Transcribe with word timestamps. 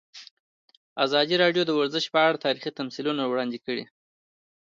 ازادي 1.05 1.35
راډیو 1.43 1.63
د 1.65 1.71
ورزش 1.79 2.05
په 2.13 2.19
اړه 2.27 2.43
تاریخي 2.45 2.71
تمثیلونه 2.79 3.21
وړاندې 3.25 3.57
کړي. 3.65 3.83